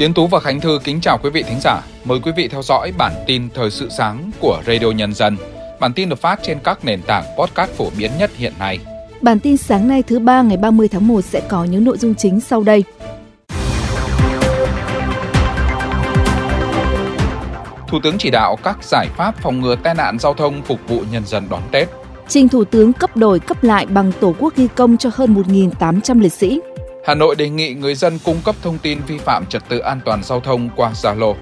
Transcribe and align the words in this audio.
Tiến 0.00 0.14
Tú 0.14 0.26
và 0.26 0.40
Khánh 0.40 0.60
Thư 0.60 0.78
kính 0.84 1.00
chào 1.00 1.18
quý 1.22 1.30
vị 1.30 1.42
thính 1.42 1.58
giả. 1.60 1.80
Mời 2.04 2.18
quý 2.22 2.32
vị 2.36 2.48
theo 2.48 2.62
dõi 2.62 2.92
bản 2.98 3.12
tin 3.26 3.48
thời 3.54 3.70
sự 3.70 3.88
sáng 3.90 4.30
của 4.40 4.62
Radio 4.66 4.90
Nhân 4.90 5.14
dân. 5.14 5.36
Bản 5.80 5.92
tin 5.92 6.08
được 6.08 6.18
phát 6.20 6.40
trên 6.42 6.58
các 6.64 6.84
nền 6.84 7.02
tảng 7.02 7.24
podcast 7.38 7.70
phổ 7.70 7.86
biến 7.98 8.10
nhất 8.18 8.30
hiện 8.36 8.52
nay. 8.58 8.78
Bản 9.20 9.40
tin 9.40 9.56
sáng 9.56 9.88
nay 9.88 10.02
thứ 10.02 10.18
ba 10.18 10.42
ngày 10.42 10.56
30 10.56 10.88
tháng 10.88 11.08
1 11.08 11.24
sẽ 11.24 11.40
có 11.48 11.64
những 11.64 11.84
nội 11.84 11.98
dung 11.98 12.14
chính 12.14 12.40
sau 12.40 12.62
đây. 12.62 12.84
Thủ 17.88 17.98
tướng 18.02 18.18
chỉ 18.18 18.30
đạo 18.30 18.56
các 18.62 18.84
giải 18.84 19.08
pháp 19.16 19.34
phòng 19.42 19.60
ngừa 19.60 19.76
tai 19.82 19.94
nạn 19.94 20.18
giao 20.18 20.34
thông 20.34 20.62
phục 20.62 20.80
vụ 20.88 21.02
nhân 21.12 21.22
dân 21.26 21.46
đón 21.50 21.62
Tết. 21.70 21.88
Trình 22.28 22.48
Thủ 22.48 22.64
tướng 22.64 22.92
cấp 22.92 23.16
đổi 23.16 23.40
cấp 23.40 23.64
lại 23.64 23.86
bằng 23.86 24.12
Tổ 24.20 24.34
quốc 24.38 24.56
ghi 24.56 24.68
công 24.76 24.96
cho 24.96 25.10
hơn 25.14 25.34
1.800 25.34 26.20
liệt 26.20 26.32
sĩ. 26.32 26.60
Hà 27.04 27.14
Nội 27.14 27.36
đề 27.36 27.48
nghị 27.48 27.74
người 27.74 27.94
dân 27.94 28.18
cung 28.24 28.40
cấp 28.44 28.54
thông 28.62 28.78
tin 28.78 28.98
vi 29.06 29.18
phạm 29.18 29.46
trật 29.46 29.68
tự 29.68 29.78
an 29.78 30.00
toàn 30.04 30.22
giao 30.22 30.40
thông 30.40 30.70
qua 30.76 30.92
Zalo. 30.92 31.34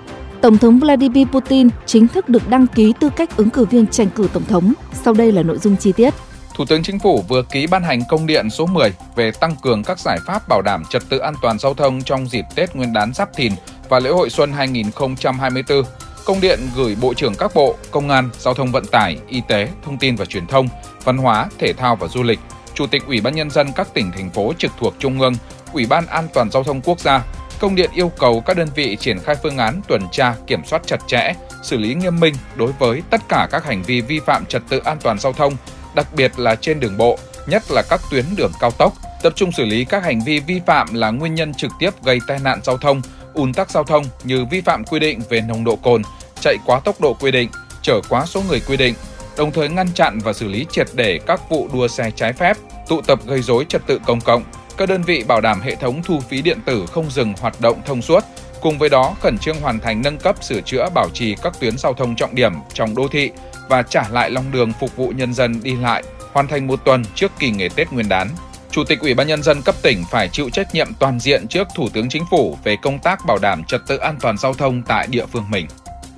Tổng 0.43 0.59
thống 0.59 0.79
Vladimir 0.79 1.27
Putin 1.29 1.69
chính 1.87 2.09
thức 2.09 2.29
được 2.29 2.49
đăng 2.49 2.67
ký 2.67 2.93
tư 3.01 3.11
cách 3.17 3.37
ứng 3.37 3.51
cử 3.51 3.65
viên 3.65 3.87
tranh 3.87 4.09
cử 4.15 4.29
tổng 4.33 4.45
thống. 4.45 4.73
Sau 4.93 5.15
đây 5.15 5.33
là 5.33 5.43
nội 5.43 5.59
dung 5.59 5.77
chi 5.77 5.93
tiết. 5.93 6.15
Thủ 6.55 6.65
tướng 6.65 6.83
Chính 6.83 6.99
phủ 6.99 7.25
vừa 7.29 7.43
ký 7.43 7.67
ban 7.67 7.83
hành 7.83 8.01
công 8.09 8.27
điện 8.27 8.51
số 8.51 8.67
10 8.67 8.93
về 9.17 9.31
tăng 9.31 9.57
cường 9.63 9.83
các 9.83 9.99
giải 9.99 10.19
pháp 10.27 10.49
bảo 10.49 10.63
đảm 10.63 10.83
trật 10.91 11.03
tự 11.09 11.19
an 11.19 11.35
toàn 11.43 11.59
giao 11.59 11.75
thông 11.75 12.03
trong 12.03 12.27
dịp 12.27 12.45
Tết 12.55 12.77
Nguyên 12.77 12.93
đán 12.93 13.13
Giáp 13.15 13.29
Thìn 13.37 13.53
và 13.89 14.01
lễ 14.01 14.11
hội 14.11 14.31
xuân 14.31 14.53
2024. 14.53 15.83
Công 16.25 16.41
điện 16.41 16.61
gửi 16.77 16.97
Bộ 17.01 17.15
trưởng 17.15 17.35
các 17.35 17.55
bộ, 17.55 17.75
Công 17.91 18.09
an, 18.09 18.31
Giao 18.39 18.55
thông 18.55 18.73
Vận 18.73 18.85
tải, 18.87 19.19
Y 19.29 19.43
tế, 19.49 19.69
Thông 19.85 19.99
tin 19.99 20.17
và 20.17 20.25
Truyền 20.25 20.47
thông, 20.47 20.69
Văn 21.05 21.19
hóa, 21.19 21.47
Thể 21.59 21.73
thao 21.73 21.97
và 21.97 22.09
Du 22.09 22.23
lịch, 22.23 22.39
Chủ 22.79 22.87
tịch 22.87 23.03
Ủy 23.07 23.21
ban 23.21 23.35
Nhân 23.35 23.51
dân 23.51 23.73
các 23.73 23.89
tỉnh, 23.95 24.13
thành 24.13 24.31
phố 24.31 24.53
trực 24.59 24.71
thuộc 24.79 24.95
Trung 24.99 25.21
ương, 25.21 25.35
Ủy 25.73 25.87
ban 25.87 26.07
An 26.07 26.29
toàn 26.35 26.51
Giao 26.51 26.63
thông 26.63 26.81
Quốc 26.81 27.01
gia, 27.01 27.25
công 27.59 27.75
điện 27.75 27.91
yêu 27.95 28.13
cầu 28.19 28.41
các 28.41 28.57
đơn 28.57 28.69
vị 28.75 28.97
triển 29.01 29.19
khai 29.19 29.35
phương 29.43 29.59
án 29.59 29.81
tuần 29.89 30.03
tra, 30.13 30.35
kiểm 30.47 30.65
soát 30.65 30.83
chặt 30.87 31.01
chẽ, 31.07 31.33
xử 31.63 31.77
lý 31.77 31.95
nghiêm 31.95 32.21
minh 32.21 32.35
đối 32.57 32.73
với 32.73 33.03
tất 33.11 33.21
cả 33.29 33.49
các 33.51 33.65
hành 33.65 33.83
vi 33.83 34.01
vi 34.01 34.21
phạm 34.21 34.47
trật 34.47 34.63
tự 34.69 34.79
an 34.85 34.99
toàn 35.03 35.19
giao 35.19 35.33
thông, 35.33 35.57
đặc 35.95 36.07
biệt 36.15 36.39
là 36.39 36.55
trên 36.55 36.81
đường 36.81 36.97
bộ, 36.97 37.19
nhất 37.47 37.63
là 37.71 37.83
các 37.91 38.01
tuyến 38.11 38.25
đường 38.37 38.53
cao 38.61 38.71
tốc, 38.71 38.93
tập 39.23 39.33
trung 39.37 39.53
xử 39.53 39.65
lý 39.65 39.85
các 39.85 40.05
hành 40.05 40.21
vi 40.21 40.41
vi 40.41 40.61
phạm 40.67 40.95
là 40.95 41.11
nguyên 41.11 41.35
nhân 41.35 41.55
trực 41.55 41.71
tiếp 41.79 41.91
gây 42.05 42.21
tai 42.27 42.39
nạn 42.39 42.61
giao 42.65 42.79
thông, 42.79 43.03
ùn 43.35 43.53
tắc 43.53 43.71
giao 43.71 43.85
thông 43.85 44.05
như 44.25 44.45
vi 44.51 44.61
phạm 44.61 44.85
quy 44.85 44.99
định 44.99 45.21
về 45.29 45.41
nồng 45.41 45.65
độ 45.65 45.77
cồn, 45.77 46.03
chạy 46.41 46.57
quá 46.67 46.81
tốc 46.81 47.01
độ 47.01 47.15
quy 47.15 47.31
định, 47.31 47.51
chở 47.83 48.01
quá 48.09 48.27
số 48.27 48.43
người 48.49 48.61
quy 48.61 48.77
định, 48.77 48.95
đồng 49.39 49.53
thời 49.53 49.69
ngăn 49.69 49.89
chặn 49.95 50.19
và 50.25 50.33
xử 50.33 50.49
lý 50.49 50.67
triệt 50.71 50.87
để 50.95 51.21
các 51.27 51.41
vụ 51.51 51.69
đua 51.73 51.89
xe 51.89 52.11
trái 52.11 52.33
phép, 52.33 52.57
tụ 52.89 53.01
tập 53.01 53.19
gây 53.27 53.43
rối 53.43 53.67
trật 53.69 53.87
tự 53.87 54.01
công 54.07 54.21
cộng. 54.21 54.45
Các 54.77 54.89
đơn 54.89 55.03
vị 55.03 55.25
bảo 55.29 55.41
đảm 55.41 55.61
hệ 55.61 55.75
thống 55.75 56.03
thu 56.05 56.21
phí 56.21 56.43
điện 56.43 56.59
tử 56.65 56.87
không 56.87 57.11
dừng 57.11 57.35
hoạt 57.41 57.61
động 57.61 57.81
thông 57.87 58.03
suốt, 58.03 58.25
cùng 58.61 58.79
với 58.79 58.89
đó 58.89 59.17
khẩn 59.21 59.39
trương 59.39 59.61
hoàn 59.61 59.81
thành 59.81 60.03
nâng 60.03 60.19
cấp 60.19 60.45
sửa 60.45 60.61
chữa 60.61 60.89
bảo 60.95 61.09
trì 61.15 61.35
các 61.43 61.61
tuyến 61.61 61.79
giao 61.79 61.95
thông 61.95 62.17
trọng 62.17 62.35
điểm 62.35 62.53
trong 62.75 62.95
đô 62.95 63.09
thị 63.09 63.31
và 63.69 63.83
trả 63.83 64.09
lại 64.09 64.31
lòng 64.31 64.53
đường 64.53 64.73
phục 64.81 64.97
vụ 64.97 65.13
nhân 65.17 65.35
dân 65.35 65.61
đi 65.63 65.77
lại, 65.77 66.03
hoàn 66.33 66.49
thành 66.49 66.67
một 66.67 66.85
tuần 66.85 67.05
trước 67.15 67.33
kỳ 67.39 67.51
nghỉ 67.51 67.69
Tết 67.69 67.93
Nguyên 67.93 68.09
đán. 68.09 68.29
Chủ 68.71 68.85
tịch 68.85 69.01
Ủy 69.01 69.15
ban 69.15 69.27
nhân 69.27 69.43
dân 69.43 69.63
cấp 69.63 69.75
tỉnh 69.83 70.05
phải 70.11 70.29
chịu 70.29 70.51
trách 70.51 70.75
nhiệm 70.75 70.89
toàn 70.99 71.21
diện 71.21 71.49
trước 71.49 71.69
Thủ 71.75 71.89
tướng 71.93 72.09
Chính 72.09 72.25
phủ 72.31 72.59
về 72.65 72.77
công 72.83 72.99
tác 72.99 73.27
bảo 73.27 73.39
đảm 73.39 73.65
trật 73.65 73.81
tự 73.87 73.97
an 73.97 74.17
toàn 74.21 74.39
giao 74.39 74.55
thông 74.55 74.83
tại 74.83 75.07
địa 75.11 75.27
phương 75.27 75.45
mình. 75.51 75.67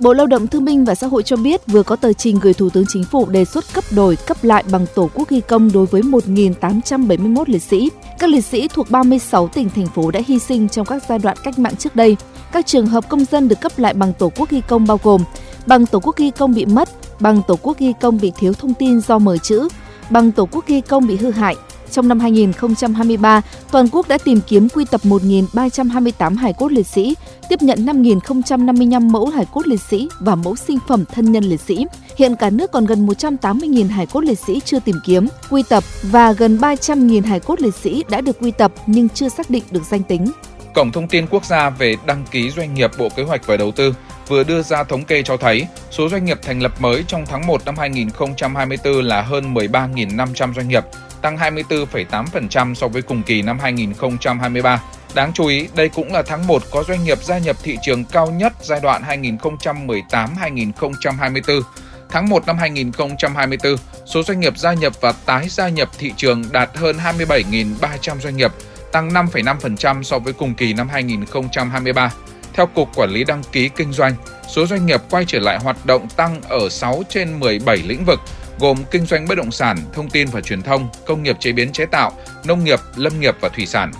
Bộ 0.01 0.13
Lao 0.13 0.27
động 0.27 0.47
Thương 0.47 0.65
binh 0.65 0.85
và 0.85 0.95
Xã 0.95 1.07
hội 1.07 1.23
cho 1.23 1.35
biết 1.35 1.67
vừa 1.67 1.83
có 1.83 1.95
tờ 1.95 2.13
trình 2.13 2.39
gửi 2.41 2.53
Thủ 2.53 2.69
tướng 2.69 2.85
Chính 2.87 3.03
phủ 3.03 3.25
đề 3.25 3.45
xuất 3.45 3.73
cấp 3.73 3.83
đổi, 3.91 4.15
cấp 4.15 4.37
lại 4.41 4.63
bằng 4.71 4.85
Tổ 4.95 5.09
quốc 5.13 5.29
ghi 5.29 5.41
công 5.41 5.71
đối 5.71 5.85
với 5.85 6.01
1.871 6.01 7.43
liệt 7.47 7.61
sĩ. 7.63 7.89
Các 8.19 8.29
liệt 8.29 8.41
sĩ 8.41 8.67
thuộc 8.67 8.89
36 8.89 9.47
tỉnh, 9.47 9.69
thành 9.69 9.87
phố 9.87 10.11
đã 10.11 10.19
hy 10.27 10.39
sinh 10.39 10.69
trong 10.69 10.85
các 10.85 11.03
giai 11.09 11.19
đoạn 11.19 11.37
cách 11.43 11.59
mạng 11.59 11.75
trước 11.75 11.95
đây. 11.95 12.17
Các 12.51 12.65
trường 12.65 12.87
hợp 12.87 13.09
công 13.09 13.25
dân 13.25 13.47
được 13.47 13.61
cấp 13.61 13.71
lại 13.77 13.93
bằng 13.93 14.13
Tổ 14.13 14.31
quốc 14.37 14.49
ghi 14.49 14.61
công 14.67 14.87
bao 14.87 14.99
gồm 15.03 15.23
bằng 15.65 15.85
Tổ 15.85 15.99
quốc 15.99 16.15
ghi 16.17 16.31
công 16.31 16.53
bị 16.53 16.65
mất, 16.65 16.89
bằng 17.19 17.41
Tổ 17.47 17.55
quốc 17.61 17.77
ghi 17.79 17.93
công 18.01 18.19
bị 18.21 18.31
thiếu 18.37 18.53
thông 18.53 18.73
tin 18.73 19.01
do 19.01 19.19
mở 19.19 19.37
chữ, 19.37 19.67
bằng 20.09 20.31
Tổ 20.31 20.47
quốc 20.51 20.67
ghi 20.67 20.81
công 20.81 21.07
bị 21.07 21.17
hư 21.17 21.31
hại, 21.31 21.55
trong 21.91 22.07
năm 22.07 22.19
2023, 22.19 23.41
toàn 23.71 23.87
quốc 23.91 24.07
đã 24.07 24.17
tìm 24.17 24.39
kiếm 24.47 24.69
quy 24.69 24.85
tập 24.85 25.01
1.328 25.03 26.37
hải 26.37 26.53
cốt 26.53 26.71
liệt 26.71 26.87
sĩ, 26.87 27.15
tiếp 27.49 27.61
nhận 27.61 27.85
5.055 27.85 29.09
mẫu 29.11 29.25
hải 29.25 29.45
cốt 29.53 29.67
liệt 29.67 29.81
sĩ 29.89 30.09
và 30.19 30.35
mẫu 30.35 30.55
sinh 30.55 30.77
phẩm 30.87 31.05
thân 31.13 31.31
nhân 31.31 31.43
liệt 31.43 31.61
sĩ. 31.61 31.85
Hiện 32.17 32.35
cả 32.35 32.49
nước 32.49 32.71
còn 32.71 32.85
gần 32.85 33.07
180.000 33.07 33.89
hải 33.89 34.05
cốt 34.05 34.23
liệt 34.23 34.39
sĩ 34.39 34.61
chưa 34.65 34.79
tìm 34.79 34.95
kiếm, 35.05 35.27
quy 35.49 35.63
tập 35.69 35.83
và 36.03 36.31
gần 36.31 36.57
300.000 36.57 37.25
hải 37.25 37.39
cốt 37.39 37.61
liệt 37.61 37.75
sĩ 37.75 38.03
đã 38.09 38.21
được 38.21 38.39
quy 38.39 38.51
tập 38.51 38.71
nhưng 38.85 39.09
chưa 39.09 39.29
xác 39.29 39.49
định 39.49 39.63
được 39.71 39.83
danh 39.89 40.03
tính. 40.03 40.31
Cổng 40.73 40.91
thông 40.91 41.07
tin 41.07 41.27
quốc 41.27 41.45
gia 41.45 41.69
về 41.69 41.95
đăng 42.05 42.25
ký 42.31 42.49
doanh 42.49 42.73
nghiệp 42.73 42.91
Bộ 42.97 43.09
Kế 43.15 43.23
hoạch 43.23 43.47
và 43.47 43.57
Đầu 43.57 43.71
tư 43.71 43.93
vừa 44.27 44.43
đưa 44.43 44.61
ra 44.61 44.83
thống 44.83 45.03
kê 45.03 45.23
cho 45.23 45.37
thấy 45.37 45.67
số 45.91 46.09
doanh 46.09 46.25
nghiệp 46.25 46.39
thành 46.43 46.61
lập 46.61 46.81
mới 46.81 47.03
trong 47.07 47.25
tháng 47.25 47.47
1 47.47 47.65
năm 47.65 47.75
2024 47.77 49.01
là 49.01 49.21
hơn 49.21 49.53
13.500 49.53 50.53
doanh 50.53 50.67
nghiệp, 50.67 50.83
tăng 51.21 51.37
24,8% 51.37 52.73
so 52.73 52.87
với 52.87 53.01
cùng 53.01 53.23
kỳ 53.23 53.41
năm 53.41 53.59
2023. 53.59 54.81
Đáng 55.13 55.31
chú 55.33 55.47
ý, 55.47 55.67
đây 55.75 55.89
cũng 55.89 56.13
là 56.13 56.23
tháng 56.23 56.47
1 56.47 56.63
có 56.71 56.83
doanh 56.83 57.03
nghiệp 57.03 57.23
gia 57.23 57.37
nhập 57.37 57.55
thị 57.63 57.77
trường 57.81 58.05
cao 58.05 58.27
nhất 58.27 58.53
giai 58.61 58.79
đoạn 58.83 59.03
2018-2024. 59.03 61.61
Tháng 62.09 62.29
1 62.29 62.47
năm 62.47 62.57
2024, 62.57 63.75
số 64.05 64.23
doanh 64.23 64.39
nghiệp 64.39 64.57
gia 64.57 64.73
nhập 64.73 64.93
và 65.01 65.13
tái 65.25 65.49
gia 65.49 65.69
nhập 65.69 65.89
thị 65.97 66.13
trường 66.17 66.43
đạt 66.51 66.69
hơn 66.75 66.97
27.300 66.97 68.19
doanh 68.19 68.37
nghiệp, 68.37 68.51
tăng 68.91 69.09
5,5% 69.09 70.03
so 70.03 70.19
với 70.19 70.33
cùng 70.33 70.53
kỳ 70.53 70.73
năm 70.73 70.89
2023. 70.89 72.11
Theo 72.53 72.65
Cục 72.65 72.95
Quản 72.95 73.09
lý 73.09 73.23
Đăng 73.23 73.43
ký 73.51 73.69
Kinh 73.75 73.93
doanh, 73.93 74.13
số 74.47 74.65
doanh 74.65 74.85
nghiệp 74.85 75.01
quay 75.09 75.25
trở 75.27 75.39
lại 75.39 75.59
hoạt 75.59 75.85
động 75.85 76.07
tăng 76.15 76.41
ở 76.41 76.69
6 76.69 77.03
trên 77.09 77.39
17 77.39 77.77
lĩnh 77.77 78.05
vực, 78.05 78.19
gồm 78.59 78.77
kinh 78.91 79.05
doanh 79.05 79.27
bất 79.27 79.35
động 79.35 79.51
sản, 79.51 79.77
thông 79.93 80.09
tin 80.09 80.27
và 80.31 80.41
truyền 80.41 80.61
thông, 80.61 80.87
công 81.05 81.23
nghiệp 81.23 81.37
chế 81.39 81.51
biến 81.51 81.71
chế 81.71 81.85
tạo, 81.85 82.11
nông 82.45 82.63
nghiệp, 82.63 82.79
lâm 82.95 83.19
nghiệp 83.19 83.35
và 83.41 83.49
thủy 83.49 83.65
sản. 83.65 83.91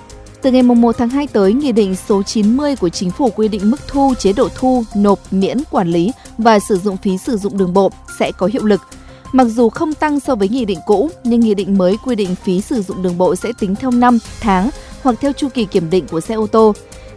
Từ 0.41 0.51
ngày 0.51 0.63
1 0.63 0.97
tháng 0.97 1.09
2 1.09 1.28
tới, 1.28 1.53
Nghị 1.53 1.72
định 1.72 1.95
số 1.95 2.23
90 2.23 2.75
của 2.75 2.89
Chính 2.89 3.12
phủ 3.12 3.29
quy 3.35 3.47
định 3.47 3.72
mức 3.72 3.88
thu, 3.88 4.13
chế 4.19 4.34
độ 4.34 4.50
thu, 4.56 4.84
nộp, 4.95 5.34
miễn, 5.34 5.57
quản 5.72 5.88
lý 5.88 6.12
và 6.38 6.59
sử 6.59 6.78
dụng 6.78 6.97
phí 6.97 7.17
sử 7.17 7.38
dụng 7.38 7.57
đường 7.57 7.73
bộ 7.73 7.91
sẽ 8.19 8.31
có 8.38 8.47
hiệu 8.47 8.66
lực. 8.66 8.81
Mặc 9.31 9.47
dù 9.47 9.69
không 9.69 9.94
tăng 9.94 10.19
so 10.19 10.35
với 10.35 10.50
nghị 10.50 10.66
định 10.66 10.79
cũ, 10.85 11.09
nhưng 11.23 11.39
nghị 11.39 11.53
định 11.53 11.78
mới 11.78 11.97
quy 12.06 12.16
định 12.16 12.35
phí 12.44 12.62
sử 12.62 12.81
dụng 12.81 13.03
đường 13.03 13.18
bộ 13.18 13.35
sẽ 13.35 13.51
tính 13.59 13.75
theo 13.75 13.91
năm, 13.91 14.18
tháng 14.39 14.69
hoặc 15.03 15.16
theo 15.22 15.33
chu 15.33 15.50
kỳ 15.53 15.66
kiểm 15.66 15.89
định 15.89 16.07
của 16.07 16.22
xe 16.22 16.35
ô 16.35 16.47
tô. 16.47 16.73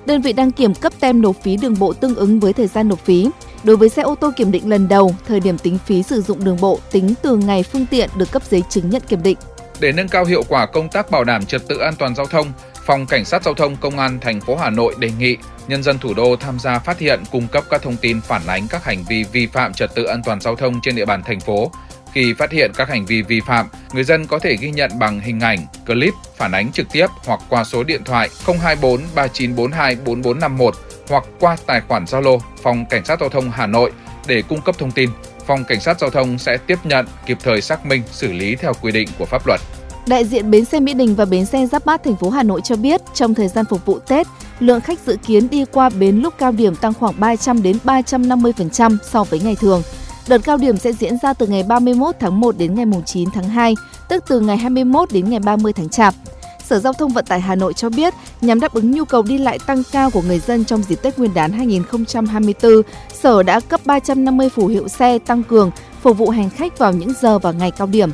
Đơn 0.06 0.20
vị 0.20 0.32
đăng 0.32 0.52
kiểm 0.52 0.74
cấp 0.74 0.92
tem 1.00 1.22
nộp 1.22 1.42
phí 1.42 1.56
đường 1.56 1.78
bộ 1.78 1.92
tương 1.92 2.14
ứng 2.14 2.40
với 2.40 2.52
thời 2.52 2.66
gian 2.66 2.88
nộp 2.88 3.04
phí. 3.04 3.30
Đối 3.64 3.76
với 3.76 3.88
xe 3.88 4.02
ô 4.02 4.14
tô 4.14 4.32
kiểm 4.36 4.52
định 4.52 4.68
lần 4.68 4.88
đầu, 4.88 5.14
thời 5.28 5.40
điểm 5.40 5.58
tính 5.58 5.78
phí 5.86 6.02
sử 6.02 6.22
dụng 6.22 6.44
đường 6.44 6.60
bộ 6.60 6.78
tính 6.90 7.14
từ 7.22 7.36
ngày 7.36 7.62
phương 7.62 7.86
tiện 7.86 8.10
được 8.16 8.32
cấp 8.32 8.42
giấy 8.50 8.62
chứng 8.70 8.90
nhận 8.90 9.02
kiểm 9.08 9.22
định. 9.22 9.36
Để 9.80 9.92
nâng 9.92 10.08
cao 10.08 10.24
hiệu 10.24 10.42
quả 10.48 10.66
công 10.66 10.88
tác 10.88 11.10
bảo 11.10 11.24
đảm 11.24 11.46
trật 11.46 11.68
tự 11.68 11.78
an 11.78 11.94
toàn 11.98 12.14
giao 12.14 12.26
thông, 12.26 12.52
Phòng 12.86 13.06
Cảnh 13.06 13.24
sát 13.24 13.44
Giao 13.44 13.54
thông 13.54 13.76
Công 13.76 13.98
an 13.98 14.18
thành 14.20 14.40
phố 14.40 14.56
Hà 14.56 14.70
Nội 14.70 14.94
đề 14.98 15.10
nghị 15.18 15.36
nhân 15.68 15.82
dân 15.82 15.98
thủ 15.98 16.14
đô 16.14 16.36
tham 16.36 16.58
gia 16.58 16.78
phát 16.78 16.98
hiện, 16.98 17.20
cung 17.32 17.48
cấp 17.48 17.64
các 17.70 17.82
thông 17.82 17.96
tin 17.96 18.20
phản 18.20 18.46
ánh 18.46 18.66
các 18.68 18.84
hành 18.84 19.04
vi 19.08 19.24
vi 19.32 19.46
phạm 19.46 19.74
trật 19.74 19.94
tự 19.94 20.04
an 20.04 20.22
toàn 20.24 20.40
giao 20.40 20.56
thông 20.56 20.80
trên 20.82 20.96
địa 20.96 21.04
bàn 21.04 21.22
thành 21.26 21.40
phố. 21.40 21.70
Khi 22.12 22.34
phát 22.34 22.50
hiện 22.50 22.70
các 22.76 22.88
hành 22.88 23.06
vi 23.06 23.22
vi 23.22 23.40
phạm, 23.46 23.68
người 23.92 24.04
dân 24.04 24.26
có 24.26 24.38
thể 24.38 24.56
ghi 24.60 24.70
nhận 24.70 24.90
bằng 24.98 25.20
hình 25.20 25.40
ảnh, 25.40 25.66
clip, 25.86 26.14
phản 26.36 26.52
ánh 26.52 26.72
trực 26.72 26.86
tiếp 26.92 27.06
hoặc 27.26 27.40
qua 27.48 27.64
số 27.64 27.84
điện 27.84 28.04
thoại 28.04 28.28
024 28.46 29.00
3942 29.14 29.96
4451 30.04 30.74
hoặc 31.08 31.24
qua 31.40 31.56
tài 31.66 31.80
khoản 31.88 32.04
Zalo 32.04 32.38
Phòng 32.62 32.84
Cảnh 32.90 33.04
sát 33.04 33.20
Giao 33.20 33.28
thông 33.28 33.50
Hà 33.50 33.66
Nội 33.66 33.92
để 34.26 34.42
cung 34.48 34.60
cấp 34.60 34.74
thông 34.78 34.90
tin. 34.90 35.10
Phòng 35.46 35.64
Cảnh 35.64 35.80
sát 35.80 36.00
Giao 36.00 36.10
thông 36.10 36.38
sẽ 36.38 36.56
tiếp 36.56 36.78
nhận, 36.84 37.06
kịp 37.26 37.38
thời 37.42 37.60
xác 37.60 37.86
minh, 37.86 38.02
xử 38.10 38.32
lý 38.32 38.56
theo 38.56 38.72
quy 38.82 38.92
định 38.92 39.08
của 39.18 39.24
pháp 39.24 39.46
luật. 39.46 39.60
Đại 40.06 40.24
diện 40.24 40.50
bến 40.50 40.64
xe 40.64 40.80
Mỹ 40.80 40.94
Đình 40.94 41.14
và 41.14 41.24
bến 41.24 41.46
xe 41.46 41.66
Giáp 41.66 41.86
Bát 41.86 42.04
thành 42.04 42.16
phố 42.16 42.30
Hà 42.30 42.42
Nội 42.42 42.60
cho 42.64 42.76
biết, 42.76 43.00
trong 43.14 43.34
thời 43.34 43.48
gian 43.48 43.64
phục 43.70 43.86
vụ 43.86 43.98
Tết, 43.98 44.26
lượng 44.60 44.80
khách 44.80 44.98
dự 45.06 45.16
kiến 45.26 45.50
đi 45.50 45.64
qua 45.72 45.88
bến 45.88 46.16
lúc 46.16 46.34
cao 46.38 46.52
điểm 46.52 46.76
tăng 46.76 46.94
khoảng 46.94 47.20
300 47.20 47.62
đến 47.62 47.76
350% 47.84 48.96
so 49.10 49.24
với 49.24 49.40
ngày 49.40 49.56
thường. 49.60 49.82
Đợt 50.28 50.38
cao 50.38 50.56
điểm 50.56 50.76
sẽ 50.76 50.92
diễn 50.92 51.18
ra 51.22 51.32
từ 51.32 51.46
ngày 51.46 51.62
31 51.62 52.14
tháng 52.20 52.40
1 52.40 52.58
đến 52.58 52.74
ngày 52.74 52.86
9 53.06 53.30
tháng 53.30 53.48
2, 53.48 53.74
tức 54.08 54.24
từ 54.28 54.40
ngày 54.40 54.56
21 54.56 55.12
đến 55.12 55.30
ngày 55.30 55.40
30 55.40 55.72
tháng 55.72 55.88
Chạp. 55.88 56.14
Sở 56.64 56.78
Giao 56.78 56.92
thông 56.92 57.12
Vận 57.12 57.24
tải 57.24 57.40
Hà 57.40 57.54
Nội 57.54 57.72
cho 57.72 57.88
biết, 57.88 58.14
nhằm 58.40 58.60
đáp 58.60 58.74
ứng 58.74 58.90
nhu 58.90 59.04
cầu 59.04 59.22
đi 59.22 59.38
lại 59.38 59.58
tăng 59.66 59.82
cao 59.92 60.10
của 60.10 60.22
người 60.22 60.38
dân 60.38 60.64
trong 60.64 60.82
dịp 60.82 61.02
Tết 61.02 61.18
Nguyên 61.18 61.34
đán 61.34 61.52
2024, 61.52 62.72
Sở 63.12 63.42
đã 63.42 63.60
cấp 63.60 63.80
350 63.84 64.48
phù 64.48 64.66
hiệu 64.66 64.88
xe 64.88 65.18
tăng 65.18 65.42
cường 65.42 65.70
phục 66.02 66.18
vụ 66.18 66.30
hành 66.30 66.50
khách 66.50 66.78
vào 66.78 66.92
những 66.92 67.12
giờ 67.20 67.38
và 67.38 67.52
ngày 67.52 67.70
cao 67.70 67.86
điểm. 67.86 68.10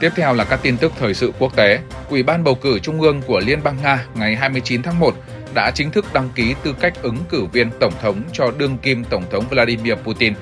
Tiếp 0.00 0.10
theo 0.16 0.34
là 0.34 0.44
các 0.44 0.60
tin 0.62 0.76
tức 0.76 0.92
thời 0.98 1.14
sự 1.14 1.32
quốc 1.38 1.56
tế. 1.56 1.78
Ủy 2.10 2.22
ban 2.22 2.44
bầu 2.44 2.54
cử 2.54 2.78
Trung 2.78 3.00
ương 3.00 3.22
của 3.26 3.40
Liên 3.40 3.62
bang 3.64 3.76
Nga 3.82 4.06
ngày 4.14 4.36
29 4.36 4.82
tháng 4.82 5.00
1 5.00 5.14
đã 5.54 5.70
chính 5.74 5.90
thức 5.90 6.04
đăng 6.12 6.28
ký 6.34 6.54
tư 6.62 6.74
cách 6.80 7.02
ứng 7.02 7.16
cử 7.28 7.44
viên 7.52 7.70
tổng 7.80 7.92
thống 8.02 8.22
cho 8.32 8.50
đương 8.58 8.78
kim 8.78 9.04
tổng 9.04 9.24
thống 9.30 9.44
Vladimir 9.50 9.94
Putin. 10.04 10.34